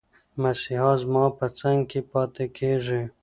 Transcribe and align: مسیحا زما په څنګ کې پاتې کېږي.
مسیحا 0.41 0.91
زما 1.01 1.25
په 1.37 1.45
څنګ 1.59 1.79
کې 1.89 1.99
پاتې 2.11 2.45
کېږي. 2.57 3.01